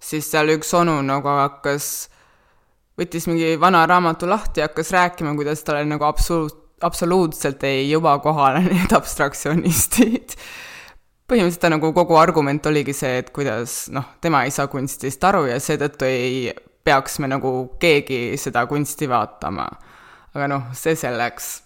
siis 0.01 0.31
seal 0.31 0.51
üks 0.57 0.73
onu 0.75 0.99
nagu 1.05 1.29
hakkas, 1.29 2.09
võttis 2.99 3.29
mingi 3.29 3.55
vana 3.61 3.85
raamatu 3.87 4.29
lahti 4.29 4.61
ja 4.61 4.69
hakkas 4.71 4.91
rääkima, 4.93 5.37
kuidas 5.37 5.63
talle 5.65 5.85
nagu 5.85 6.05
absoluut, 6.05 6.62
absoluutselt 6.83 7.62
ei 7.69 7.89
jõua 7.91 8.19
kohale 8.25 8.65
need 8.69 8.93
abstraktsionistid 8.97 10.37
põhimõtteliselt 11.33 11.62
ta 11.65 11.71
nagu 11.73 11.93
kogu 11.97 12.17
argument 12.21 12.67
oligi 12.69 12.93
see, 12.97 13.23
et 13.23 13.31
kuidas 13.35 13.87
noh, 13.95 14.17
tema 14.21 14.45
ei 14.45 14.53
saa 14.53 14.69
kunstist 14.69 15.23
aru 15.25 15.47
ja 15.49 15.59
seetõttu 15.62 16.09
ei 16.09 16.53
peaks 16.85 17.19
me 17.23 17.31
nagu 17.31 17.53
keegi 17.81 18.37
seda 18.41 18.67
kunsti 18.67 19.09
vaatama. 19.09 19.69
aga 20.35 20.49
noh, 20.49 20.73
see 20.77 20.97
selleks. 20.97 21.62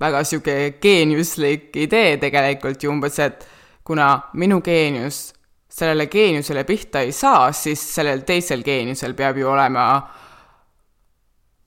väga 0.00 0.24
sihuke 0.28 0.76
geeniuslik 0.82 1.76
idee 1.80 2.18
tegelikult 2.20 2.82
ju 2.82 2.90
umbes, 2.92 3.18
et 3.18 3.46
kuna 3.84 4.28
minu 4.34 4.60
geenius 4.60 5.32
sellele 5.72 6.06
geeniusele 6.06 6.64
pihta 6.64 7.00
ei 7.00 7.12
saa, 7.12 7.52
siis 7.52 7.80
sellel 7.94 8.20
teisel 8.28 8.62
geeniusel 8.64 9.14
peab 9.16 9.38
ju 9.40 9.48
olema 9.48 9.86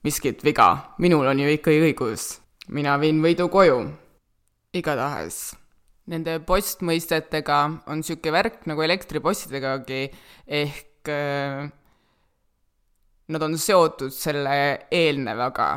miskit 0.04 0.44
viga. 0.44 0.94
minul 0.98 1.26
on 1.26 1.38
ju 1.38 1.48
ikkagi 1.48 1.80
õigus. 1.90 2.40
mina 2.68 2.98
viin 3.00 3.22
võidu 3.22 3.48
koju. 3.48 3.90
igatahes 4.72 5.60
nende 6.10 6.38
postmõistetega 6.46 7.58
on 7.90 8.00
niisugune 8.00 8.34
värk 8.34 8.64
nagu 8.70 8.82
elektripostidegagi, 8.82 10.08
ehk 10.46 11.10
äh, 11.12 11.68
nad 13.30 13.46
on 13.46 13.58
seotud 13.58 14.14
selle 14.14 14.54
eelnevaga. 14.90 15.70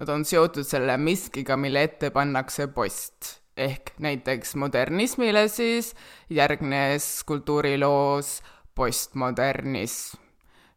Nad 0.00 0.10
on 0.10 0.24
seotud 0.24 0.66
selle 0.66 0.96
miskiga, 0.98 1.58
mille 1.60 1.84
ette 1.88 2.10
pannakse 2.14 2.70
post. 2.74 3.36
ehk 3.60 3.90
näiteks 4.00 4.54
modernismile 4.56 5.42
siis 5.52 5.90
järgnes 6.32 7.08
kultuuriloos 7.28 8.30
postmodernism 8.74 10.29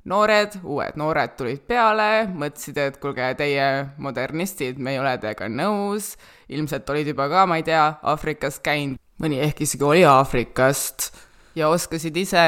noored, 0.09 0.57
uued 0.63 0.97
noored 0.99 1.35
tulid 1.39 1.63
peale, 1.67 2.27
mõtlesid, 2.27 2.79
et 2.81 2.99
kuulge, 3.01 3.29
teie 3.39 3.67
modernistid, 4.03 4.79
me 4.79 4.95
ei 4.95 5.01
ole 5.01 5.15
teiega 5.21 5.47
nõus, 5.51 6.13
ilmselt 6.51 6.89
olid 6.91 7.13
juba 7.13 7.29
ka, 7.31 7.45
ma 7.49 7.59
ei 7.59 7.67
tea, 7.67 7.85
Aafrikas 8.11 8.59
käinud, 8.63 8.99
mõni 9.23 9.39
ehk 9.43 9.63
isegi 9.63 9.87
oli 9.87 10.03
Aafrikast, 10.07 11.11
ja 11.55 11.69
oskasid 11.71 12.17
ise 12.17 12.43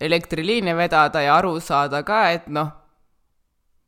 elektriliine 0.00 0.76
vedada 0.78 1.22
ja 1.24 1.36
aru 1.40 1.56
saada 1.64 2.04
ka, 2.06 2.22
et 2.36 2.46
noh, 2.52 2.70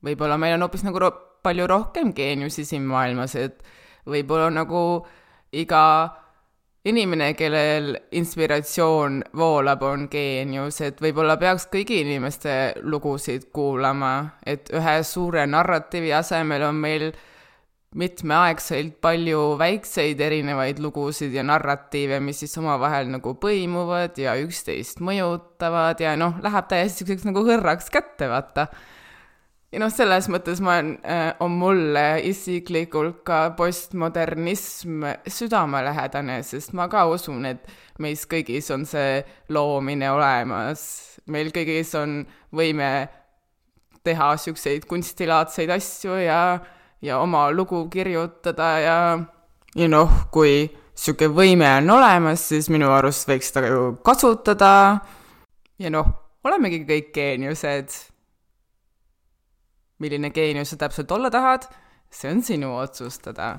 võib-olla 0.03 0.39
meil 0.41 0.57
on 0.57 0.67
hoopis 0.67 0.85
nagu 0.87 1.01
ro 1.03 1.13
palju 1.43 1.67
rohkem 1.67 2.13
geeniusi 2.15 2.65
siin 2.67 2.85
maailmas, 2.87 3.35
et 3.39 3.63
võib-olla 4.07 4.51
nagu 4.51 4.83
iga 5.53 5.85
inimene, 6.85 7.33
kellel 7.39 7.93
inspiratsioon 8.19 9.21
voolab, 9.39 9.83
on 9.87 10.09
geenius, 10.11 10.81
et 10.83 11.03
võib-olla 11.03 11.37
peaks 11.39 11.69
kõigi 11.73 12.01
inimeste 12.03 12.57
lugusid 12.83 13.51
kuulama, 13.55 14.15
et 14.47 14.73
ühe 14.75 14.97
suure 15.07 15.47
narratiivi 15.47 16.13
asemel 16.17 16.67
on 16.67 16.81
meil 16.83 17.13
mitmeaegselt 17.95 18.97
palju 19.05 19.41
väikseid 19.61 20.21
erinevaid 20.25 20.81
lugusid 20.81 21.35
ja 21.37 21.45
narratiive, 21.45 22.23
mis 22.25 22.41
siis 22.43 22.57
omavahel 22.59 23.11
nagu 23.13 23.35
põimuvad 23.39 24.17
ja 24.19 24.35
üksteist 24.41 25.03
mõjutavad 25.05 26.01
ja 26.01 26.17
noh, 26.17 26.41
läheb 26.43 26.71
täiesti 26.73 27.05
niisuguseks 27.05 27.29
nagu 27.29 27.45
hõrraks 27.47 27.93
kätte, 27.93 28.31
vaata 28.33 28.67
ja 29.73 29.81
noh, 29.81 29.93
selles 29.93 30.29
mõttes 30.33 30.61
ma 30.65 30.77
olen, 30.77 30.93
äh, 31.05 31.31
on 31.41 31.55
mulle 31.57 32.05
isiklikult 32.29 33.23
ka 33.27 33.41
postmodernism 33.57 35.07
südamelähedane, 35.27 36.43
sest 36.45 36.75
ma 36.77 36.89
ka 36.93 37.07
usun, 37.11 37.47
et 37.49 37.65
meis 38.03 38.27
kõigis 38.29 38.69
on 38.75 38.85
see 38.89 39.23
loomine 39.53 40.11
olemas. 40.13 40.85
meil 41.27 41.53
kõigis 41.55 41.95
on 41.95 42.23
võime 42.53 43.09
teha 44.03 44.33
niisuguseid 44.35 44.87
kunstilaadseid 44.91 45.71
asju 45.71 46.19
ja, 46.25 46.59
ja 47.03 47.19
oma 47.23 47.49
lugu 47.51 47.87
kirjutada 47.89 48.71
ja, 48.83 48.97
ja 49.75 49.89
noh, 49.89 50.27
kui 50.35 50.67
niisugune 50.67 51.33
võime 51.33 51.69
on 51.79 51.91
olemas, 51.97 52.49
siis 52.51 52.69
minu 52.69 52.91
arust 52.93 53.29
võiks 53.31 53.53
seda 53.53 53.71
ju 53.71 53.93
kasutada 54.05 54.73
ja 55.79 55.93
noh, 55.95 56.11
olemegi 56.45 56.83
kõik 56.85 57.15
geeniused 57.15 58.12
milline 60.03 60.33
geenius 60.35 60.73
sa 60.75 60.81
täpselt 60.81 61.11
olla 61.15 61.31
tahad, 61.31 61.69
see 62.11 62.31
on 62.31 62.43
sinu 62.43 62.75
otsustada. 62.77 63.59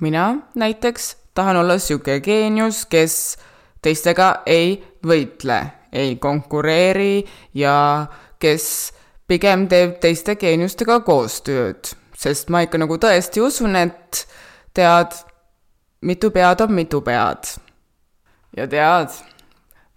mina 0.00 0.36
näiteks 0.54 1.16
tahan 1.34 1.56
olla 1.56 1.72
niisugune 1.72 2.20
geenius, 2.20 2.86
kes 2.86 3.38
teistega 3.82 4.42
ei 4.46 4.76
võitle, 5.06 5.60
ei 5.92 6.16
konkureeri 6.16 7.24
ja 7.54 8.06
kes 8.38 8.92
pigem 9.28 9.68
teeb 9.68 9.98
teiste 10.00 10.36
geeniustega 10.36 11.00
koostööd, 11.06 11.92
sest 12.16 12.48
ma 12.50 12.64
ikka 12.64 12.80
nagu 12.80 12.96
tõesti 13.00 13.42
usun, 13.44 13.76
et 13.76 14.24
tead, 14.74 15.16
mitu 16.00 16.30
pead 16.30 16.64
on 16.64 16.72
mitu 16.74 17.00
pead. 17.00 17.54
ja 18.56 18.66
tead, 18.66 19.16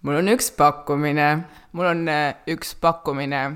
mul 0.02 0.20
on 0.20 0.32
üks 0.36 0.50
pakkumine, 0.56 1.28
mul 1.72 1.90
on 1.90 2.08
äh, 2.08 2.34
üks 2.46 2.74
pakkumine 2.80 3.46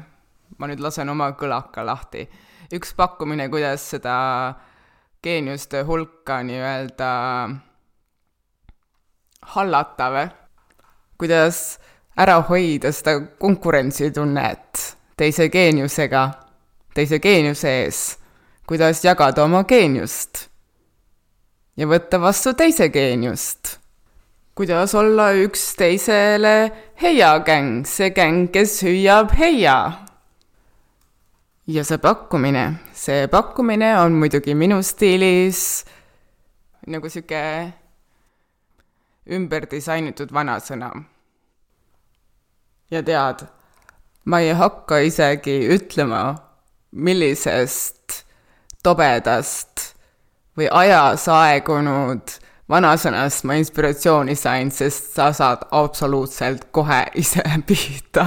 ma 0.58 0.68
nüüd 0.68 0.82
lasen 0.82 1.08
oma 1.08 1.30
kõlaka 1.38 1.84
lahti. 1.86 2.28
üks 2.74 2.92
pakkumine, 2.94 3.48
kuidas 3.50 3.84
seda 3.94 4.14
geeniuste 5.22 5.82
hulka 5.86 6.42
nii-öelda 6.42 7.10
hallata 9.54 10.10
või? 10.14 10.28
kuidas 11.18 11.78
ära 12.18 12.40
hoida 12.48 12.92
seda 12.92 13.18
konkurentsitunnet 13.38 14.84
teise 15.18 15.48
geeniusega, 15.50 16.28
teise 16.94 17.18
geeniuse 17.18 17.74
ees, 17.82 18.02
kuidas 18.66 19.02
jagada 19.04 19.44
oma 19.44 19.64
geeniust 19.64 20.46
ja 21.78 21.86
võtta 21.86 22.20
vastu 22.22 22.54
teise 22.58 22.90
geeniust 22.94 23.78
kuidas 24.58 24.94
olla 24.94 25.30
üksteisele 25.38 26.70
heia 27.02 27.38
gäng, 27.46 27.86
see 27.86 28.10
gäng, 28.10 28.48
kes 28.50 28.80
hüüab 28.82 29.30
heia 29.38 30.07
ja 31.68 31.84
see 31.84 31.98
pakkumine, 32.00 32.64
see 32.96 33.26
pakkumine 33.28 33.90
on 34.00 34.14
muidugi 34.16 34.54
minu 34.56 34.80
stiilis 34.82 35.84
nagu 36.88 37.10
sihuke 37.12 37.42
ümber 39.36 39.66
disainitud 39.68 40.32
vanasõna. 40.32 40.88
ja 42.90 43.02
tead, 43.04 43.44
ma 44.24 44.40
ei 44.40 44.54
hakka 44.56 45.02
isegi 45.04 45.58
ütlema, 45.74 46.22
millisest 46.92 48.22
tobedast 48.82 49.90
või 50.56 50.70
ajas 50.72 51.26
aegunud 51.28 52.32
vanasõnast 52.68 53.44
ma 53.44 53.58
inspiratsiooni 53.60 54.36
sain, 54.36 54.72
sest 54.72 55.12
sa 55.20 55.28
saad 55.36 55.68
absoluutselt 55.70 56.70
kohe 56.72 57.02
ise 57.14 57.44
pihta 57.68 58.24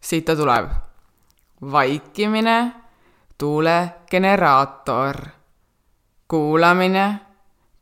siit 0.00 0.24
ta 0.24 0.36
tuleb. 0.36 0.70
vaikimine, 1.72 2.72
tuulegeneraator. 3.38 5.16
kuulamine, 6.28 7.20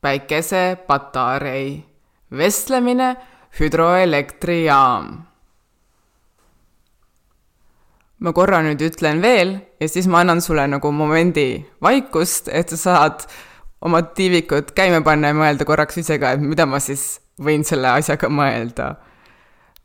päikesepatarei, 0.00 1.84
vestlemine, 2.36 3.16
hüdroelektrijaam. 3.60 5.24
ma 8.18 8.32
korra 8.32 8.58
nüüd 8.66 8.80
ütlen 8.82 9.22
veel 9.22 9.52
ja 9.80 9.88
siis 9.88 10.08
ma 10.10 10.20
annan 10.20 10.40
sulle 10.42 10.66
nagu 10.66 10.90
momendi 10.92 11.66
vaikust, 11.82 12.48
et 12.48 12.68
sa 12.68 12.76
saad 12.76 13.28
oma 13.80 14.02
tiivikud 14.02 14.72
käima 14.74 15.04
panna 15.06 15.30
ja 15.30 15.36
mõelda 15.38 15.64
korraks 15.64 16.00
ise 16.02 16.18
ka, 16.18 16.32
et 16.34 16.42
mida 16.42 16.66
ma 16.66 16.80
siis 16.82 17.20
võin 17.38 17.62
selle 17.64 17.88
asjaga 17.94 18.28
mõelda. 18.28 18.94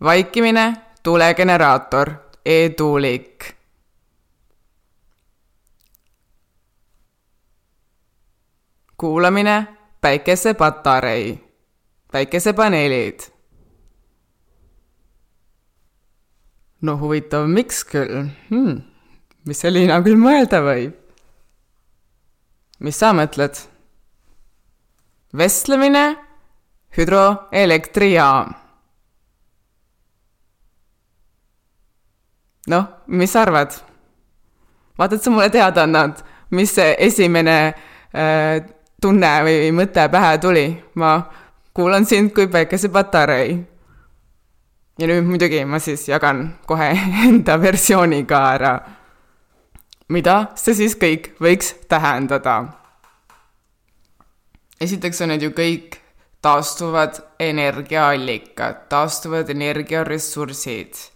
vaikimine, 0.02 0.74
tuulegeneraator 1.04 2.12
e-tuulik. 2.46 3.54
kuulamine, 8.98 9.68
päikesepatarei, 10.02 11.44
päikesepaneelid. 12.12 13.20
no 16.82 16.98
huvitav, 17.00 17.48
miks 17.48 17.84
küll 17.84 18.30
hmm.? 18.50 18.82
mis 19.46 19.60
see 19.60 19.74
Liina 19.74 20.00
küll 20.08 20.20
mõelda 20.20 20.64
võib? 20.64 20.96
mis 22.80 23.00
sa 23.00 23.12
mõtled? 23.12 23.60
vestlemine, 25.36 26.08
hüdroelektrijaam 26.96 28.63
noh, 32.68 32.86
mis 33.08 33.32
sa 33.32 33.42
arvad? 33.42 33.74
vaata, 34.98 35.16
et 35.16 35.24
sa 35.24 35.32
mulle 35.32 35.50
teada 35.50 35.84
annad, 35.84 36.22
mis 36.52 36.72
see 36.76 36.96
esimene 37.00 37.58
äh, 38.14 38.62
tunne 39.02 39.32
või 39.44 39.72
mõte 39.76 40.08
pähe 40.12 40.38
tuli. 40.38 40.68
ma 40.96 41.24
kuulan 41.74 42.06
sind 42.06 42.34
kui 42.34 42.48
päikesepatarei. 42.48 43.58
ja 45.00 45.08
nüüd 45.08 45.26
muidugi 45.26 45.66
ma 45.66 45.80
siis 45.80 46.08
jagan 46.08 46.46
kohe 46.66 46.92
enda 47.28 47.58
versiooni 47.62 48.24
ka 48.26 48.44
ära. 48.54 48.76
mida 50.10 50.38
see 50.56 50.76
siis 50.76 50.96
kõik 50.96 51.34
võiks 51.42 51.74
tähendada? 51.90 52.64
esiteks 54.82 55.22
on 55.22 55.34
need 55.34 55.42
ju 55.42 55.52
kõik 55.56 56.00
taastuvad 56.44 57.20
energiaallikad, 57.40 58.88
taastuvad 58.92 59.50
energiaressursid 59.50 61.13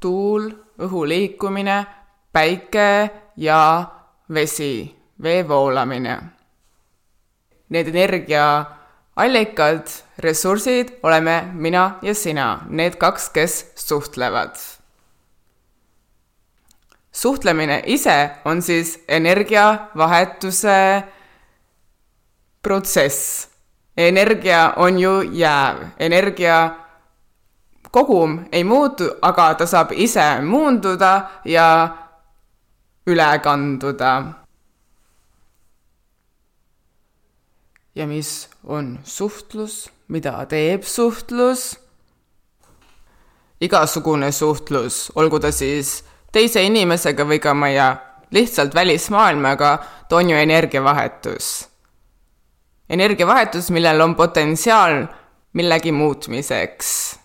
tuul, 0.00 0.50
õhu 0.80 1.04
liikumine, 1.08 1.86
päike 2.32 3.10
ja 3.36 3.86
vesi, 4.32 4.96
vee 5.22 5.48
voolamine. 5.48 6.18
Need 7.70 7.88
energiaallikad, 7.88 9.86
ressursid 10.18 10.88
oleme 11.02 11.50
mina 11.52 11.98
ja 12.02 12.14
sina, 12.14 12.64
need 12.68 12.96
kaks, 12.98 13.28
kes 13.30 13.72
suhtlevad. 13.74 14.56
suhtlemine 17.12 17.82
ise 17.86 18.30
on 18.44 18.62
siis 18.62 19.04
energiavahetuse 19.08 21.02
protsess. 22.62 23.48
energia 23.96 24.72
on 24.76 24.98
ju 24.98 25.20
jääv, 25.20 25.76
energia 25.98 26.79
kogum 27.90 28.44
ei 28.52 28.64
muutu, 28.64 29.10
aga 29.22 29.54
ta 29.54 29.66
saab 29.66 29.92
ise 29.92 30.40
muunduda 30.42 31.30
ja 31.44 31.66
üle 33.06 33.38
kanduda. 33.42 34.22
ja 37.94 38.06
mis 38.06 38.48
on 38.64 38.98
suhtlus, 39.04 39.90
mida 40.08 40.46
teeb 40.46 40.82
suhtlus? 40.82 41.78
igasugune 43.60 44.32
suhtlus, 44.32 45.12
olgu 45.14 45.40
ta 45.40 45.50
siis 45.52 46.04
teise 46.32 46.62
inimesega 46.62 47.26
või 47.26 47.40
ka 47.42 47.54
meie 47.54 47.90
lihtsalt 48.30 48.74
välismaailmaga, 48.74 49.78
ta 50.08 50.16
on 50.16 50.30
ju 50.30 50.36
energiavahetus. 50.36 51.68
energiavahetus, 52.88 53.70
millel 53.70 54.00
on 54.00 54.14
potentsiaal 54.14 55.06
millegi 55.52 55.92
muutmiseks 55.92 57.19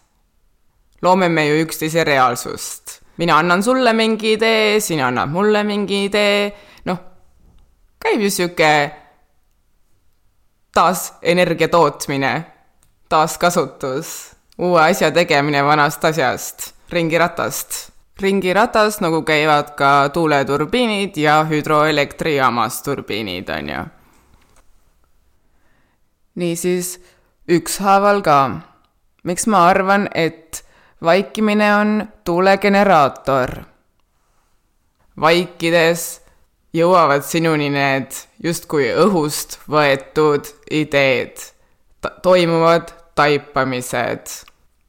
loome 1.01 1.29
me 1.29 1.47
ju 1.47 1.63
üksteise 1.65 2.03
reaalsust. 2.03 3.01
mina 3.17 3.37
annan 3.37 3.63
sulle 3.63 3.93
mingi 3.93 4.33
idee, 4.33 4.79
sina 4.79 5.07
annad 5.07 5.29
mulle 5.29 5.63
mingi 5.63 6.05
idee, 6.05 6.51
noh, 6.85 6.99
käib 7.99 8.21
ju 8.21 8.29
sihuke 8.29 8.91
taas 10.75 11.13
energia 11.21 11.67
tootmine, 11.67 12.45
taaskasutus, 13.09 14.35
uue 14.57 14.81
asja 14.81 15.11
tegemine 15.11 15.63
vanast 15.63 16.03
asjast, 16.05 16.73
ringiratast. 16.89 17.95
ringiratas, 18.19 19.01
nagu 19.03 19.21
käivad 19.27 19.73
ka 19.75 20.09
tuuleturbiinid 20.13 21.17
ja 21.17 21.43
hüdroelektrijaamas 21.49 22.81
turbiinid, 22.83 23.49
on 23.49 23.69
ju. 23.69 23.81
niisiis, 26.35 26.99
ükshaaval 27.47 28.21
ka. 28.21 28.59
miks 29.23 29.47
ma 29.47 29.67
arvan, 29.67 30.09
et 30.15 30.64
vaikimine 31.05 31.75
on 31.75 32.07
tuulegeneraator. 32.23 33.49
vaikides 35.21 36.21
jõuavad 36.73 37.23
sinuni 37.23 37.69
need 37.69 38.11
justkui 38.43 38.89
õhust 38.91 39.59
võetud 39.71 40.49
ideed, 40.71 41.37
toimuvad 42.21 42.91
taipamised. 43.15 44.27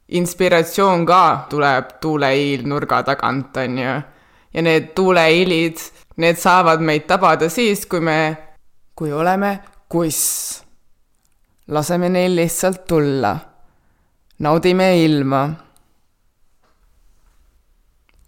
inspiratsioon 0.07 1.05
ka 1.05 1.47
tuleb 1.49 1.89
tuuleiilnurga 2.01 3.03
tagant, 3.03 3.57
on 3.57 3.77
ju. 3.77 4.01
ja 4.53 4.61
need 4.61 4.91
tuuleilid, 4.95 5.77
need 6.17 6.35
saavad 6.35 6.81
meid 6.81 7.07
tabada 7.07 7.49
siis, 7.49 7.85
kui 7.85 7.99
me, 7.99 8.37
kui 8.95 9.11
oleme 9.11 9.59
kuss. 9.89 10.63
laseme 11.67 12.09
neil 12.09 12.35
lihtsalt 12.35 12.87
tulla. 12.87 13.37
naudime 14.39 15.05
ilma 15.05 15.66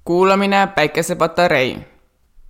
kuulamine, 0.10 0.68
päikesepatarei. 0.76 1.78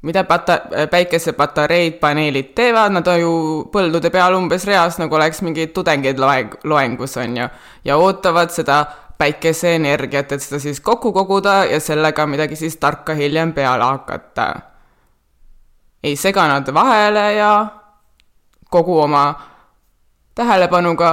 mida 0.02 0.24
pata-, 0.24 0.62
päikesepatareid, 0.90 1.94
paneelid 2.00 2.54
teevad, 2.56 2.94
nad 2.96 3.08
on 3.08 3.20
ju 3.20 3.32
põldude 3.74 4.08
peal 4.10 4.38
umbes 4.38 4.64
reas, 4.64 4.96
nagu 4.96 5.16
oleks 5.16 5.42
mingid 5.44 5.74
tudengid 5.76 6.22
loeng-, 6.24 6.56
loengus, 6.64 7.18
on 7.20 7.36
ju, 7.38 7.48
ja 7.84 7.98
ootavad 8.00 8.54
seda 8.56 8.78
päikeseenergiat, 9.20 10.32
et 10.32 10.46
seda 10.46 10.60
siis 10.64 10.80
kokku 10.80 11.12
koguda 11.12 11.66
ja 11.68 11.82
sellega 11.84 12.24
midagi 12.32 12.56
siis 12.56 12.78
tarka 12.80 13.14
hiljem 13.14 13.52
peale 13.54 13.84
hakata. 13.84 14.54
ei 16.04 16.16
sega 16.16 16.48
nad 16.48 16.74
vahele 16.74 17.34
ja 17.34 17.68
kogu 18.70 19.02
oma 19.02 19.34
tähelepanuga 20.36 21.12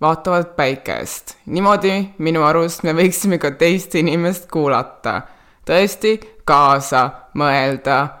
vaatavad 0.00 0.56
päikest. 0.56 1.36
niimoodi 1.46 2.08
minu 2.18 2.42
arust 2.42 2.82
me 2.82 2.96
võiksime 2.98 3.38
ka 3.38 3.50
teist 3.50 3.94
inimest 3.94 4.50
kuulata 4.50 5.22
tõesti 5.66 6.18
kaasa 6.44 7.10
mõelda. 7.38 8.18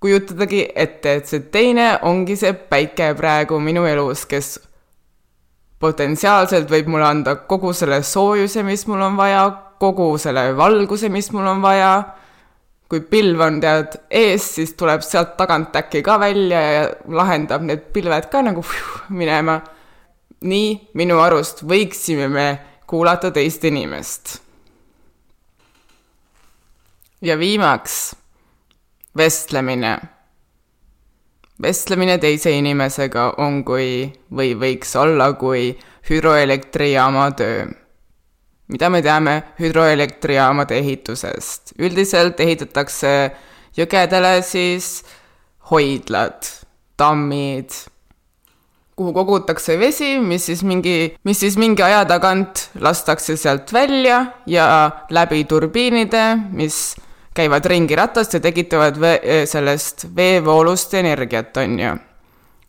kujutadagi 0.00 0.62
ette, 0.74 1.12
et 1.14 1.26
see 1.28 1.42
teine 1.52 1.98
ongi 2.08 2.32
see 2.36 2.54
päike 2.54 3.10
praegu 3.18 3.58
minu 3.60 3.82
elus, 3.84 4.22
kes 4.24 4.54
potentsiaalselt 5.80 6.70
võib 6.72 6.88
mulle 6.88 7.04
anda 7.04 7.34
kogu 7.48 7.74
selle 7.76 7.98
soojuse, 8.02 8.62
mis 8.64 8.86
mul 8.88 9.02
on 9.04 9.18
vaja, 9.18 9.42
kogu 9.80 10.14
selle 10.18 10.54
valguse, 10.56 11.08
mis 11.12 11.28
mul 11.32 11.46
on 11.46 11.62
vaja. 11.62 11.92
kui 12.90 13.04
pilv 13.06 13.38
on 13.40 13.60
tead 13.62 13.92
ees, 14.10 14.48
siis 14.56 14.72
tuleb 14.74 15.04
sealt 15.06 15.36
tagant 15.38 15.76
äkki 15.78 16.00
ka 16.02 16.16
välja 16.18 16.60
ja 16.60 16.88
lahendab 17.06 17.62
need 17.62 17.84
pilved 17.94 18.26
ka 18.32 18.42
nagu 18.42 18.64
pjuh, 18.66 19.04
minema. 19.14 19.60
nii 20.40 20.90
minu 20.94 21.20
arust 21.20 21.62
võiksime 21.62 22.28
me 22.28 22.46
kuulata 22.86 23.30
teist 23.30 23.64
inimest 23.64 24.49
ja 27.22 27.38
viimaks 27.38 28.16
vestlemine. 29.16 29.98
vestlemine 31.62 32.18
teise 32.18 32.50
inimesega 32.50 33.34
on 33.38 33.64
kui, 33.64 34.12
või 34.32 34.54
võiks 34.56 34.96
olla 34.96 35.32
kui 35.32 35.78
hüdroelektrijaama 36.10 37.30
töö. 37.36 37.66
mida 38.68 38.90
me 38.90 39.02
teame 39.02 39.42
hüdroelektrijaamade 39.60 40.78
ehitusest? 40.78 41.72
üldiselt 41.78 42.40
ehitatakse 42.40 43.30
jõgedele 43.76 44.42
siis 44.42 45.04
hoidlad, 45.70 46.46
tammid, 46.96 47.70
kuhu 48.96 49.12
kogutakse 49.12 49.78
vesi, 49.78 50.18
mis 50.20 50.46
siis 50.46 50.62
mingi, 50.66 51.14
mis 51.24 51.38
siis 51.40 51.56
mingi 51.56 51.82
aja 51.82 52.02
tagant 52.04 52.68
lastakse 52.80 53.36
sealt 53.36 53.72
välja 53.72 54.24
ja 54.46 54.66
läbi 55.10 55.44
turbiinide, 55.44 56.24
mis 56.52 56.96
käivad 57.40 57.64
ringi 57.72 57.96
ratast 57.96 58.36
ja 58.36 58.40
tekitavad 58.44 59.00
vee, 59.00 59.44
sellest 59.48 60.06
veevoolust 60.16 60.94
energiat, 60.94 61.56
on 61.56 61.78
ju. 61.80 61.94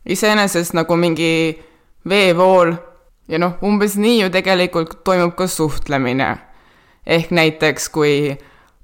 iseenesest 0.06 0.74
nagu 0.74 0.96
mingi 0.96 1.60
veevool 2.08 2.72
ja 3.28 3.38
noh, 3.38 3.58
umbes 3.62 3.96
nii 4.00 4.22
ju 4.22 4.30
tegelikult 4.32 5.02
toimub 5.04 5.36
ka 5.36 5.46
suhtlemine. 5.46 6.36
ehk 7.06 7.30
näiteks, 7.30 7.88
kui 7.88 8.38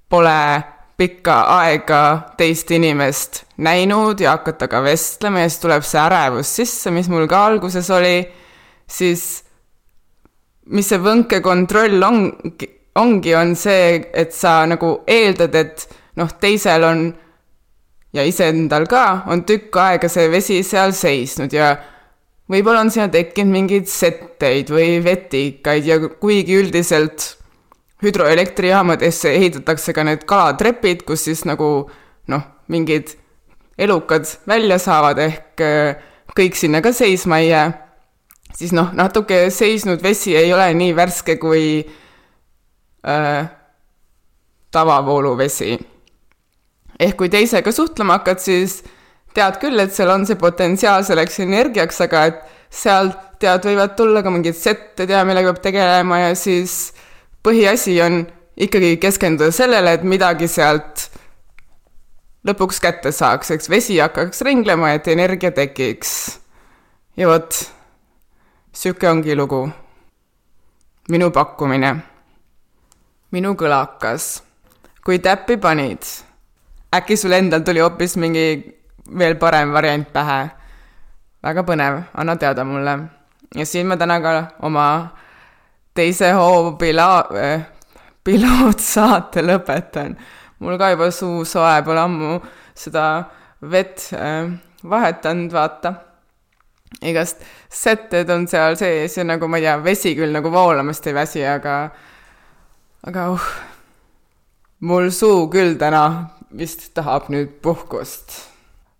pole 0.08 0.62
pikka 0.98 1.40
aega 1.60 2.00
teist 2.36 2.70
inimest 2.74 3.44
näinud 3.56 4.20
ja 4.20 4.30
hakata 4.34 4.68
ka 4.68 4.82
vestlema 4.82 5.44
ja 5.44 5.50
siis 5.50 5.60
tuleb 5.62 5.84
see 5.86 6.00
ärevus 6.02 6.56
sisse, 6.56 6.90
mis 6.90 7.08
mul 7.08 7.28
ka 7.30 7.44
alguses 7.46 7.90
oli, 7.90 8.26
siis 8.86 9.44
mis 10.74 10.88
see 10.90 10.98
võnkekontroll 10.98 12.02
ongi, 12.02 12.68
ongi, 12.98 13.34
on 13.38 13.54
see, 13.58 14.02
et 14.12 14.34
sa 14.34 14.60
nagu 14.68 14.98
eeldad, 15.08 15.54
et 15.54 15.86
noh, 16.18 16.30
teisel 16.40 16.84
on 16.86 17.06
ja 18.16 18.24
iseendal 18.24 18.88
ka 18.88 19.04
on 19.32 19.44
tükk 19.48 19.76
aega 19.82 20.08
see 20.10 20.28
vesi 20.32 20.62
seal 20.66 20.94
seisnud 20.96 21.52
ja 21.52 21.74
võib-olla 22.48 22.82
on 22.86 22.92
sinna 22.92 23.10
tekkinud 23.12 23.52
mingeid 23.52 23.90
setteid 23.92 24.72
või 24.72 24.98
vetikaid 25.04 25.88
ja 25.88 25.98
kuigi 26.08 26.56
üldiselt 26.62 27.34
hüdroelektrijaamadesse 28.02 29.34
ehitatakse 29.34 29.92
ka 29.92 30.04
need 30.06 30.24
kalatrepid, 30.28 31.02
kus 31.04 31.26
siis 31.26 31.42
nagu 31.48 31.88
noh, 32.30 32.44
mingid 32.70 33.16
elukad 33.78 34.26
välja 34.48 34.78
saavad, 34.82 35.18
ehk 35.18 35.62
äh, 35.62 35.98
kõik 36.38 36.56
sinna 36.58 36.80
ka 36.82 36.92
seisma 36.94 37.40
ei 37.42 37.50
jää, 37.50 37.72
siis 38.54 38.72
noh, 38.74 38.92
natuke 38.96 39.48
seisnud 39.54 40.02
vesi 40.02 40.36
ei 40.38 40.52
ole 40.54 40.70
nii 40.78 40.94
värske 40.96 41.36
kui 41.42 41.64
äh, 41.82 41.96
tavavooluvesi. 44.70 45.78
ehk 47.00 47.16
kui 47.16 47.28
teisega 47.30 47.72
suhtlema 47.72 48.18
hakkad, 48.18 48.40
siis 48.42 48.82
tead 49.34 49.58
küll, 49.62 49.78
et 49.78 49.94
seal 49.94 50.10
on 50.10 50.26
see 50.26 50.38
potentsiaal 50.40 51.04
selleks 51.06 51.38
energiaks, 51.44 52.00
aga 52.04 52.24
et 52.30 52.40
seal 52.70 53.12
tead, 53.38 53.64
võivad 53.64 53.94
tulla 53.96 54.22
ka 54.22 54.32
mingid 54.34 54.56
setted 54.58 55.10
ja 55.10 55.22
millega 55.24 55.52
peab 55.52 55.62
tegelema 55.68 56.18
ja 56.24 56.34
siis 56.38 56.92
põhiasi 57.46 57.94
on 58.02 58.24
ikkagi 58.58 58.96
keskenduda 59.00 59.54
sellele, 59.54 59.94
et 59.94 60.04
midagi 60.04 60.48
sealt 60.50 61.06
lõpuks 62.48 62.80
kätte 62.82 63.12
saaks, 63.14 63.52
eks 63.54 63.70
vesi 63.70 63.98
hakkaks 64.02 64.42
ringlema, 64.46 64.92
et 64.96 65.08
energia 65.08 65.52
tekiks. 65.54 66.40
ja 67.16 67.28
vot, 67.28 67.54
sihuke 68.72 69.08
ongi 69.10 69.36
lugu. 69.36 69.68
minu 71.08 71.30
pakkumine. 71.30 71.96
Minu 73.30 73.54
kõlakas. 73.54 74.42
kui 75.04 75.18
täppi 75.18 75.56
panid, 75.56 76.04
äkki 76.92 77.16
sul 77.16 77.32
endal 77.32 77.60
tuli 77.64 77.80
hoopis 77.80 78.16
mingi 78.16 78.78
veel 79.18 79.36
parem 79.36 79.72
variant 79.72 80.12
pähe. 80.12 80.50
väga 81.42 81.62
põnev, 81.62 82.02
anna 82.14 82.36
teada 82.36 82.64
mulle. 82.64 82.98
ja 83.54 83.66
siin 83.66 83.86
ma 83.86 83.96
täna 83.96 84.20
ka 84.20 84.48
oma 84.62 85.12
teise 85.94 86.32
hoo 86.32 86.72
pila- 86.72 87.28
eh,, 87.36 87.66
pilootsaate 88.24 89.42
lõpetan. 89.42 90.16
mul 90.58 90.78
ka 90.78 90.90
juba 90.90 91.10
suu 91.10 91.44
soe, 91.44 91.82
pole 91.82 92.00
ammu 92.00 92.40
seda 92.74 93.24
vett 93.62 94.12
eh, 94.12 94.50
vahetanud, 94.88 95.52
vaata. 95.52 95.94
igast 97.02 97.42
sätted 97.68 98.30
on 98.30 98.46
seal 98.48 98.76
sees 98.76 99.16
ja 99.16 99.24
nagu 99.24 99.48
ma 99.48 99.58
ei 99.58 99.62
tea, 99.62 99.76
vesi 99.84 100.14
küll 100.16 100.32
nagu 100.32 100.50
voolamast 100.50 101.06
ei 101.06 101.14
väsi, 101.14 101.44
aga, 101.44 101.90
aga 103.06 103.30
uh, 103.30 103.48
mul 104.80 105.10
suu 105.10 105.48
küll 105.52 105.76
täna 105.78 106.04
vist 106.50 106.90
tahab 106.94 107.28
nüüd 107.32 107.58
puhkust. 107.62 108.32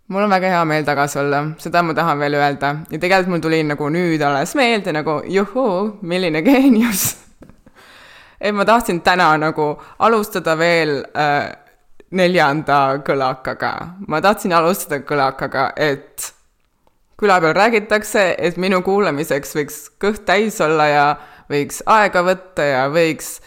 Mul 0.09 0.25
on 0.25 0.33
väga 0.33 0.49
hea 0.55 0.65
meel 0.65 0.85
tagasi 0.85 1.19
olla, 1.21 1.43
seda 1.61 1.83
ma 1.85 1.93
tahan 1.93 2.19
veel 2.19 2.37
öelda. 2.39 2.75
Ja 2.89 2.97
tegelikult 2.97 3.29
mul 3.35 3.41
tuli 3.43 3.61
nagu 3.63 3.89
nüüd 3.93 4.21
alles 4.25 4.55
meelde 4.57 4.93
nagu 4.93 5.19
juhuu, 5.29 5.99
milline 6.01 6.41
geenius. 6.41 7.11
Et 8.41 8.55
ma 8.55 8.65
tahtsin 8.65 9.01
täna 9.05 9.33
nagu 9.37 9.73
alustada 9.99 10.55
veel 10.57 11.03
äh, 11.13 11.51
neljanda 12.11 12.99
kõlakaga. 13.05 13.73
ma 14.07 14.21
tahtsin 14.21 14.53
alustada 14.53 15.01
kõlakaga, 15.05 15.71
et 15.77 16.33
küla 17.19 17.39
peal 17.41 17.53
räägitakse, 17.53 18.35
et 18.37 18.57
minu 18.57 18.81
kuulamiseks 18.81 19.55
võiks 19.55 19.79
kõht 20.01 20.25
täis 20.25 20.59
olla 20.63 20.87
ja 20.87 21.05
võiks 21.51 21.83
aega 21.85 22.23
võtta 22.23 22.65
ja 22.65 22.85
võiks 22.89 23.39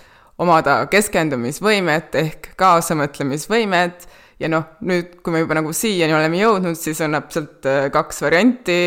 omada 0.42 0.83
keskendumisvõimet 0.92 2.18
ehk 2.20 2.52
kaasamõtlemisvõimet. 2.61 4.07
Ja 4.42 4.48
noh, 4.50 4.64
nüüd, 4.83 5.20
kui 5.22 5.35
me 5.35 5.44
juba 5.44 5.55
nagu 5.55 5.74
siiani 5.76 6.16
oleme 6.16 6.40
jõudnud, 6.40 6.78
siis 6.78 6.98
on 7.05 7.14
täpselt 7.14 7.68
äh, 7.70 7.85
kaks 7.94 8.24
varianti, 8.24 8.81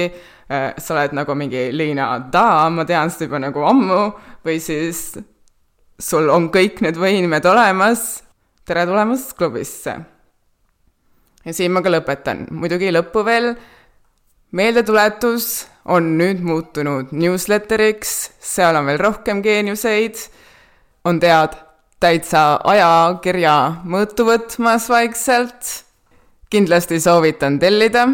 äh, 0.52 0.66
sa 0.76 0.98
oled 0.98 1.16
nagu 1.16 1.36
mingi 1.38 1.70
Liina 1.72 2.10
Da, 2.32 2.68
ma 2.74 2.84
tean 2.88 3.14
seda 3.14 3.30
juba 3.30 3.40
nagu 3.46 3.64
ammu, 3.64 4.02
või 4.44 4.58
siis 4.64 5.14
sul 6.02 6.28
on 6.34 6.50
kõik 6.52 6.82
need 6.84 7.00
võimed 7.00 7.48
olemas, 7.48 8.04
tere 8.68 8.84
tulemast 8.90 9.36
klubisse. 9.38 9.96
ja 11.46 11.54
siin 11.54 11.72
ma 11.72 11.84
ka 11.86 11.94
lõpetan, 11.94 12.48
muidugi 12.52 12.92
lõppu 12.92 13.24
veel, 13.24 13.54
meeldetuletus 14.52 15.68
on 15.86 16.16
nüüd 16.18 16.42
muutunud 16.44 17.14
newsletteriks, 17.14 18.16
seal 18.42 18.76
on 18.76 18.90
veel 18.90 19.00
rohkem 19.00 19.44
geeniuseid, 19.46 20.18
on 21.06 21.20
tead 21.22 21.54
täitsa 22.02 22.60
ajakirja 22.64 23.74
mõõtu 23.86 24.26
võtmas 24.28 24.90
vaikselt. 24.90 25.86
kindlasti 26.50 27.00
soovitan 27.00 27.60
tellida. 27.60 28.08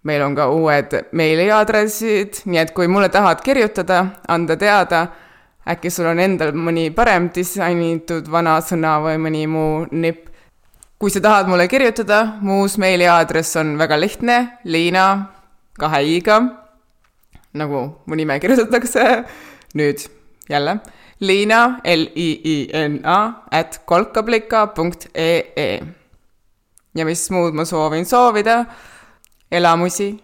meil 0.03 0.21
on 0.21 0.35
ka 0.35 0.49
uued 0.49 1.05
meiliaadressid, 1.11 2.33
nii 2.45 2.59
et 2.59 2.71
kui 2.71 2.87
mulle 2.87 3.09
tahad 3.09 3.41
kirjutada, 3.41 4.05
anda 4.27 4.57
teada 4.57 5.07
äkki 5.67 5.91
sul 5.91 6.07
on 6.11 6.19
endal 6.23 6.53
mõni 6.55 6.87
parem 6.95 7.29
disainitud 7.35 8.29
vanasõna 8.31 8.97
või 9.03 9.17
mõni 9.21 9.43
muu 9.51 9.85
nipp. 9.91 10.27
kui 10.97 11.11
sa 11.13 11.21
tahad 11.21 11.45
mulle 11.45 11.67
kirjutada, 11.69 12.39
mu 12.41 12.63
uus 12.63 12.77
meiliaadress 12.81 13.55
on 13.61 13.75
väga 13.77 13.99
lihtne, 13.99 14.37
Liina 14.63 15.27
kahe 15.77 16.01
i-ga, 16.15 16.39
nagu 17.53 17.81
mu 18.05 18.15
nime 18.17 18.39
kirjutatakse, 18.39 19.03
nüüd 19.77 20.07
jälle, 20.49 20.79
Liina, 21.19 21.79
L-I-I-N-A, 21.83 23.19
at 23.51 23.81
kolkablika.ee. 23.85 25.69
ja 26.95 27.05
mis 27.05 27.29
muud 27.29 27.53
ma 27.53 27.65
soovin 27.65 28.05
soovida, 28.05 28.63
elamusi 29.51 30.15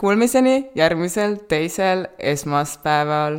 Kuulmiseni 0.00 0.70
järgmisel 0.74 1.36
teisel 1.48 2.06
esmaspäeval 2.18 3.38